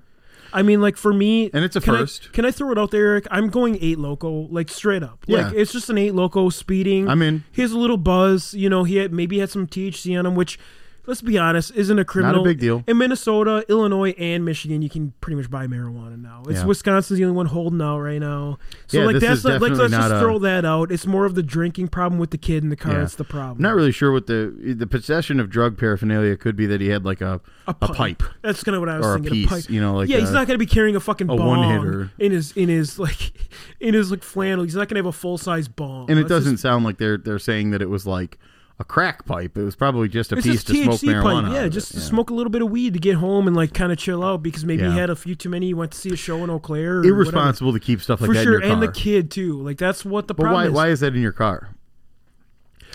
[0.52, 2.32] I mean, like for me, And it's a can I- first.
[2.32, 3.26] can I throw it out there, Eric?
[3.30, 5.24] I'm going eight loco, like straight up.
[5.26, 5.60] Like Yeah.
[5.60, 7.08] it's just an eight loco speeding.
[7.08, 7.44] I'm in.
[7.52, 8.54] He has a little buzz.
[8.54, 10.58] You know, he had maybe had some THC on him, which.
[11.04, 12.36] Let's be honest, isn't a criminal.
[12.36, 12.84] Not a big deal.
[12.86, 16.42] In Minnesota, Illinois, and Michigan, you can pretty much buy marijuana now.
[16.48, 16.64] It's Yeah.
[16.66, 18.58] Wisconsin's the only one holding out right now.
[18.86, 20.92] So Yeah, like that's not, like let's just a- throw that out.
[20.92, 22.92] It's more of the drinking problem with the kid in the car.
[22.92, 23.02] Yeah.
[23.02, 23.56] It's the problem.
[23.58, 26.88] I'm not really sure what the the possession of drug paraphernalia could be that he
[26.88, 28.22] had like a a a pipe.
[28.42, 29.32] That's kind of what I was Or a thinking.
[29.32, 29.70] piece, pipe.
[29.70, 32.68] you know, like yeah, he's not gonna be carrying a fucking a in his in
[32.68, 33.32] his like
[33.80, 34.62] in his like flannel.
[34.62, 36.08] He's not gonna have a full size bong.
[36.10, 38.38] and it That's doesn't just- sound like they're they're saying that it was like
[38.82, 39.56] a crack pipe.
[39.56, 41.44] It was probably just a it's piece to smoke marijuana.
[41.44, 41.52] pipe.
[41.52, 41.70] Yeah, it.
[41.70, 43.98] just to smoke a little bit of weed to get home and like kind of
[43.98, 44.92] chill out because maybe Yeah.
[44.92, 45.66] he had a few too many.
[45.66, 47.02] He went to see a show in Eau Claire.
[47.04, 48.44] Irresponsible to keep stuff like whatever.
[48.44, 49.60] that for in sure, your and the kid too.
[49.62, 50.72] Like that's what the But problem why is.
[50.72, 51.70] why is that in your car?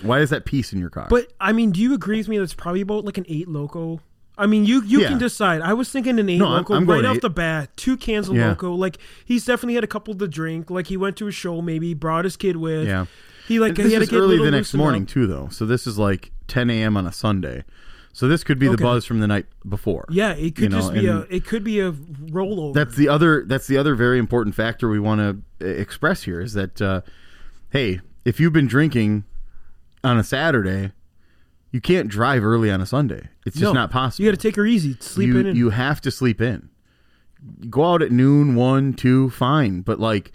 [0.04, 1.08] Why is that piece in your car?
[1.10, 2.38] But I mean, do you agree with me?
[2.38, 4.00] That's probably about like an eight loco.
[4.38, 5.08] I mean, you you Yeah.
[5.10, 5.62] can decide.
[5.62, 7.22] I was thinking an eight No, I'm- loco I'm right off eight.
[7.24, 7.76] the bat.
[7.76, 8.50] Two cans of Yeah.
[8.50, 8.74] loco.
[8.74, 10.70] Like he's definitely had a couple to drink.
[10.70, 12.88] Like he went to a show, maybe brought his kid with.
[12.88, 13.06] yeah.
[13.48, 15.10] He like And he this had to is get a early the next morning up.
[15.10, 15.48] too, though.
[15.50, 16.98] So this is like 10 a.m.
[16.98, 17.64] on a Sunday.
[18.14, 20.06] So this could be the buzz from the night before.
[20.10, 22.74] Yeah, it could You know, just be a it could be a rollover.
[22.74, 23.46] That's the other.
[23.46, 27.02] That's the other very important factor we want to express here is that, uh,
[27.70, 29.24] hey, if you've been drinking
[30.04, 30.94] on a Saturday,
[31.72, 33.30] you can't drive early on a Sunday.
[33.46, 34.26] It's just No, not possible.
[34.26, 34.96] You got to take her easy.
[35.00, 35.46] Sleep you, in.
[35.48, 36.70] And, you have to sleep in.
[37.70, 39.82] Go out at noon, one, two, fine.
[39.82, 40.32] But like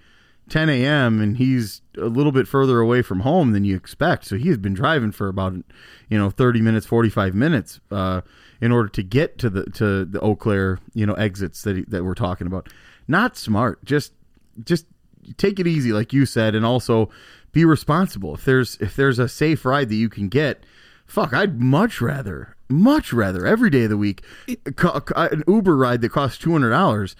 [0.52, 1.18] 10 a.m.
[1.18, 4.26] and he's a little bit further away from home than you expect.
[4.26, 5.54] So he's been driving for about
[6.10, 8.20] you know 30 minutes, 45 minutes uh,
[8.60, 11.82] in order to get to the to the Eau Claire you know exits that he,
[11.88, 12.68] that we're talking about.
[13.08, 13.82] Not smart.
[13.82, 14.12] Just
[14.62, 14.84] just
[15.38, 17.08] take it easy, like you said, and also
[17.52, 18.34] be responsible.
[18.34, 20.66] If there's if there's a safe ride that you can get,
[21.06, 26.10] fuck, I'd much rather, much rather every day of the week, an Uber ride that
[26.10, 27.16] costs two hundred dollars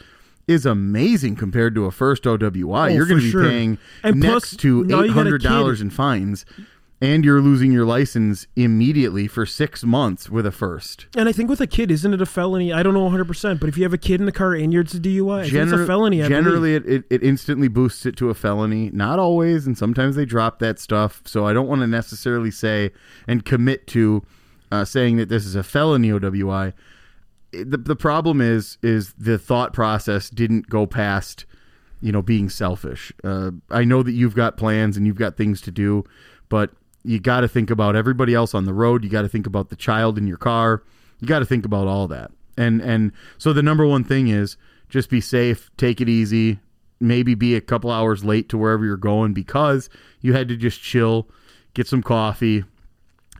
[0.48, 2.90] is amazing compared to a first OWI.
[2.90, 3.48] Oh, you're going to be sure.
[3.48, 6.44] paying And plus, next to now eight you got a hundred dollars in fines.
[7.00, 11.08] And you're losing your license immediately for six months with a first.
[11.16, 12.72] and I think with a kid, isn't it a felony?
[12.72, 14.72] I don't know 100, percent but if you have a kid in the car and
[14.72, 16.22] you're it's a DUI, think it's a felony.
[16.22, 18.88] I generally, it, it, it instantly boosts it to a felony.
[18.92, 21.22] Not always, and sometimes they drop that stuff.
[21.24, 22.92] So I don't want to necessarily say
[23.26, 24.22] and commit to
[24.70, 26.72] uh, saying that this is a felony OWI.
[27.52, 31.44] The, the problem is is the thought process didn't go past
[32.00, 33.12] you know being selfish.
[33.22, 36.04] Uh, I know that you've got plans and you've got things to do,
[36.48, 36.70] but
[37.04, 39.04] you got to think about everybody else on the road.
[39.04, 40.82] You got to think about the child in your car.
[41.20, 42.30] You got to think about all that.
[42.56, 44.56] And and so the number one thing is
[44.88, 46.58] just be safe, take it easy,
[47.00, 49.88] maybe be a couple hours late to wherever you're going because
[50.20, 51.28] you had to just chill,
[51.74, 52.64] get some coffee,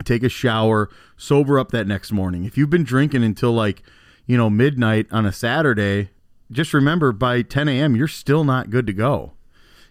[0.03, 2.43] take a shower, sober up that next morning.
[2.45, 3.83] If you've been drinking until like,
[4.25, 6.09] you know, midnight on a Saturday,
[6.51, 9.33] just remember by 10 a.m., you're still not good to go.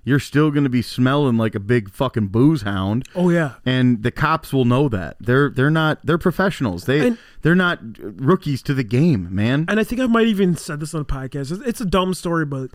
[0.05, 3.07] You're still going to be smelling like a big fucking booze hound.
[3.15, 5.17] Oh yeah, And the cops will know that.
[5.21, 6.87] They're they're not they're professionals.
[6.87, 9.65] They And- they're not rookies to the game, man.
[9.69, 11.53] and I think I might even said this on the podcast.
[11.67, 12.71] It's- a dumb story, but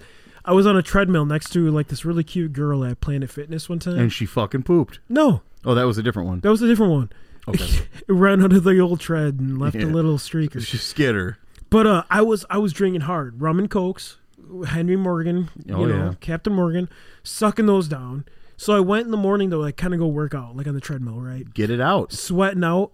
[0.45, 3.67] I was on a treadmill next to like this really cute girl at Planet Fitness
[3.67, 3.99] one time.
[3.99, 4.99] And she fucking pooped.
[5.09, 6.39] no, Oh, that was a different one.
[6.39, 7.09] that was a different one.
[7.49, 7.65] Okay.
[7.65, 9.85] it ran under the old tread and left Yeah.
[9.85, 10.65] a little streaker.
[10.65, 11.37] She skitter.
[11.69, 14.17] But uh, I was I was drinking hard, rum and cokes,
[14.67, 16.13] Henry Morgan, you Oh, know, yeah.
[16.21, 16.89] Captain Morgan,
[17.23, 18.25] sucking those down.
[18.55, 20.73] So I went in the morning to like kind of go work out, like on
[20.73, 21.51] the treadmill, right?
[21.53, 22.11] Get it out.
[22.13, 22.91] Sweating out.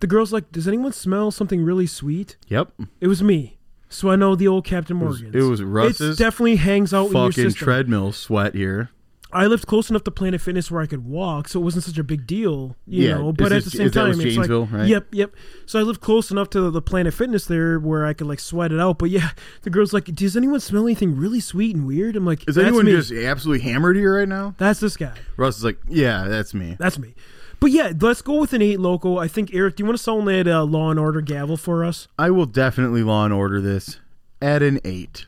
[0.00, 2.72] The girl's like, "Does anyone smell something really sweet?" Yep.
[3.00, 3.58] It was me.
[3.88, 5.32] So I know the old Captain Morgan.
[5.34, 8.90] it was Russ's It definitely hangs out Fucking treadmill sweat here.
[9.32, 11.98] I lived close enough to Planet Fitness where I could walk, so it wasn't such
[11.98, 13.30] a big deal, you Yeah, know.
[13.30, 14.88] is But at this- the same time, it's like, right?
[14.88, 15.34] yep, yep.
[15.66, 18.72] So I lived close enough to the Planet Fitness there where I could like sweat
[18.72, 18.98] it out.
[18.98, 19.30] But yeah,
[19.62, 22.66] the girl's like, "Does anyone smell anything really sweet and weird?" I'm like, Is "That's
[22.66, 22.92] anyone me.
[22.92, 24.54] just absolutely hammered here right now?
[24.58, 25.12] That's this guy.
[25.36, 26.76] Russ is like, yeah, that's me.
[26.78, 27.14] That's me."
[27.60, 29.18] But yeah, let's go with an eight loco.
[29.18, 31.84] I think Eric, do you want to sound that uh, Law and Order gavel for
[31.84, 32.08] us?
[32.18, 34.00] I will definitely law and order this
[34.40, 35.26] at an eight.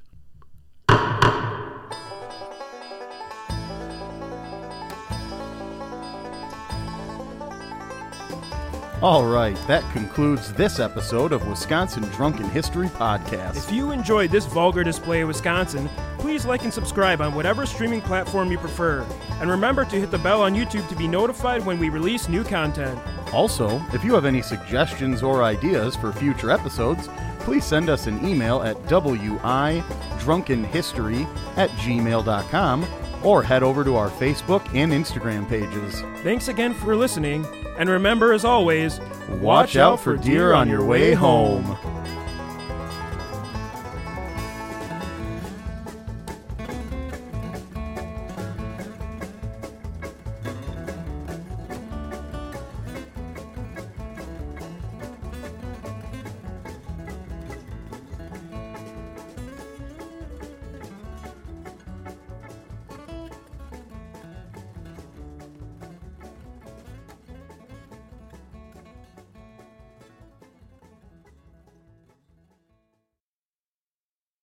[9.02, 13.56] All right, that concludes this episode of Wisconsin Drunken History Podcast.
[13.56, 15.90] If you enjoyed this vulgar display of Wisconsin,
[16.20, 19.04] please like and subscribe on whatever streaming platform you prefer.
[19.40, 22.44] And remember to hit the bell on YouTube to be notified when we release new
[22.44, 22.96] content.
[23.32, 27.08] Also, if you have any suggestions or ideas for future episodes,
[27.40, 31.26] please send us an email at widrunkenhistory
[31.56, 32.86] at gmail.com
[33.24, 36.04] or head over to our Facebook and Instagram pages.
[36.22, 37.44] Thanks again for listening,
[37.78, 39.00] and remember, as always,
[39.40, 41.76] Watch out for deer on your way home.